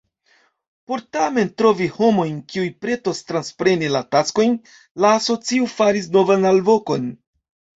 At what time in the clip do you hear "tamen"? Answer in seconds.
1.17-1.51